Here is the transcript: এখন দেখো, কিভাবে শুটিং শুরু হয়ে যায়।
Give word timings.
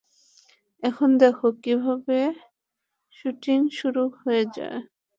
এখন 0.83 1.09
দেখো, 1.17 1.47
কিভাবে 1.63 2.19
শুটিং 3.13 3.59
শুরু 3.77 4.03
হয়ে 4.17 4.43
যায়। 4.55 4.79